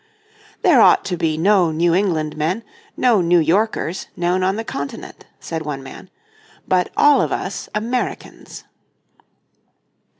[0.63, 2.63] "There ought to be no New England men,
[2.97, 6.09] no New Yorkers, known on the continent," said one man;
[6.67, 8.63] "but all of us Americans."